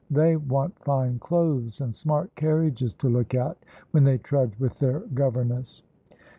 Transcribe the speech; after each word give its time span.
They 0.09 0.35
want 0.35 0.79
fine 0.83 1.19
clothes 1.19 1.79
and 1.79 1.95
smart 1.95 2.33
carriages 2.33 2.95
to 2.95 3.07
look 3.07 3.35
at, 3.35 3.55
when 3.91 4.03
they 4.03 4.17
trudge 4.17 4.57
with 4.57 4.79
their 4.79 5.01
governess." 5.01 5.83